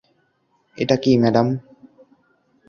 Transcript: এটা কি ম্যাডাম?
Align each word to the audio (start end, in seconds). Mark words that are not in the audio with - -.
এটা 0.77 0.95
কি 1.03 1.11
ম্যাডাম? 1.17 1.47